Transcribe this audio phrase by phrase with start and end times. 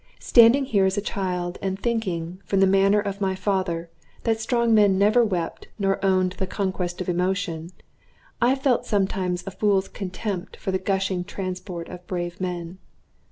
[0.17, 3.91] Standing here as a child, and thinking, from the manner of my father,
[4.23, 7.69] that strong men never wept nor owned the conquest of emotion,
[8.41, 12.79] I felt sometimes a fool's contempt for the gushing transport of brave men.